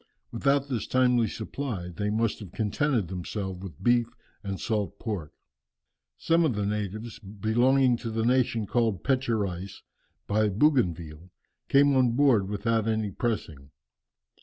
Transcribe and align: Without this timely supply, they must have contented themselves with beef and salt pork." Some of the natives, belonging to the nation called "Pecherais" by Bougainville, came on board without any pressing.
Without 0.31 0.67
this 0.67 0.87
timely 0.87 1.27
supply, 1.27 1.89
they 1.89 2.09
must 2.09 2.39
have 2.39 2.51
contented 2.53 3.07
themselves 3.07 3.61
with 3.61 3.83
beef 3.83 4.07
and 4.43 4.59
salt 4.59 4.97
pork." 4.97 5.31
Some 6.17 6.43
of 6.43 6.55
the 6.55 6.65
natives, 6.65 7.19
belonging 7.19 7.97
to 7.97 8.09
the 8.09 8.25
nation 8.25 8.65
called 8.65 9.03
"Pecherais" 9.03 9.83
by 10.25 10.49
Bougainville, 10.49 11.29
came 11.69 11.95
on 11.95 12.13
board 12.13 12.49
without 12.49 12.87
any 12.87 13.11
pressing. 13.11 13.69